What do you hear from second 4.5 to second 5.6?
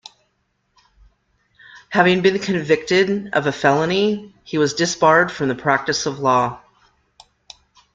was disbarred from the